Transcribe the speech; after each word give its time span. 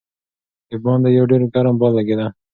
د 0.69 0.71
باندې 0.83 1.09
یو 1.17 1.25
ډېر 1.31 1.41
ګرم 1.53 1.75
باد 1.81 1.91
لګېده. 1.97 2.27